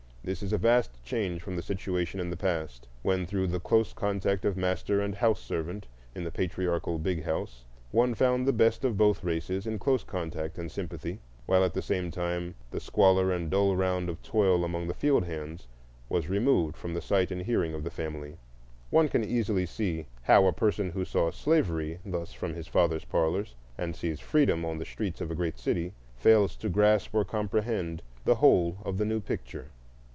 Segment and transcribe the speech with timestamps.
[0.23, 3.91] This is a vast change from the situation in the past, when, through the close
[3.91, 8.85] contact of master and house servant in the patriarchal big house, one found the best
[8.85, 11.17] of both races in close contact and sympathy,
[11.47, 15.25] while at the same time the squalor and dull round of toil among the field
[15.25, 15.65] hands
[16.07, 18.37] was removed from the sight and hearing of the family.
[18.91, 23.55] One can easily see how a person who saw slavery thus from his father's parlors,
[23.75, 28.03] and sees freedom on the streets of a great city, fails to grasp or comprehend
[28.23, 29.69] the whole of the new picture.